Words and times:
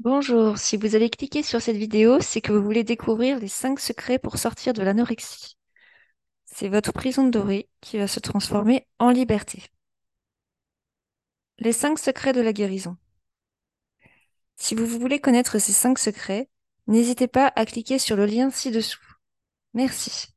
Bonjour, 0.00 0.58
si 0.58 0.76
vous 0.76 0.94
avez 0.94 1.10
cliqué 1.10 1.42
sur 1.42 1.60
cette 1.60 1.76
vidéo, 1.76 2.20
c'est 2.20 2.40
que 2.40 2.52
vous 2.52 2.62
voulez 2.62 2.84
découvrir 2.84 3.40
les 3.40 3.48
5 3.48 3.80
secrets 3.80 4.20
pour 4.20 4.38
sortir 4.38 4.72
de 4.72 4.82
l'anorexie. 4.82 5.56
C'est 6.44 6.68
votre 6.68 6.92
prison 6.92 7.26
dorée 7.26 7.68
qui 7.80 7.98
va 7.98 8.06
se 8.06 8.20
transformer 8.20 8.86
en 9.00 9.10
liberté. 9.10 9.64
Les 11.58 11.72
5 11.72 11.98
secrets 11.98 12.32
de 12.32 12.40
la 12.40 12.52
guérison. 12.52 12.96
Si 14.56 14.76
vous 14.76 14.86
voulez 14.86 15.20
connaître 15.20 15.58
ces 15.58 15.72
5 15.72 15.98
secrets, 15.98 16.48
n'hésitez 16.86 17.26
pas 17.26 17.52
à 17.56 17.66
cliquer 17.66 17.98
sur 17.98 18.16
le 18.16 18.26
lien 18.26 18.50
ci-dessous. 18.50 19.00
Merci. 19.74 20.28